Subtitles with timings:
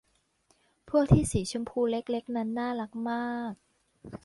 [0.89, 3.53] พวกที่สีชมพูเล็ก ๆ นั้นน่ารักมาก